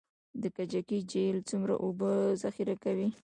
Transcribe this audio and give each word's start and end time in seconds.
د 0.41 0.43
کجکي 0.55 0.99
جهیل 1.11 1.37
څومره 1.49 1.73
اوبه 1.85 2.11
ذخیره 2.43 2.75
کوي؟ 2.83 3.07